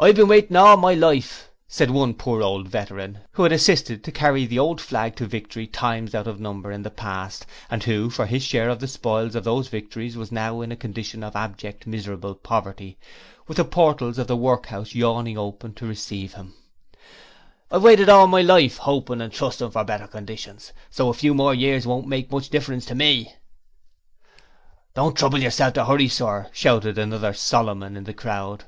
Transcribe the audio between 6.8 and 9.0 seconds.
the past and who for his share of the